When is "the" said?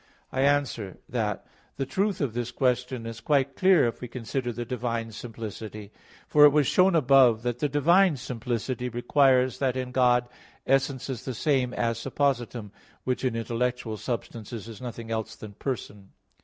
1.77-1.85, 4.51-4.65, 7.59-7.69, 11.23-11.35